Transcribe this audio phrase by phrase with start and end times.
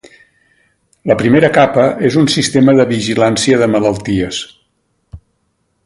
[1.11, 4.41] La primera capa és un sistema de vigilància de malalties.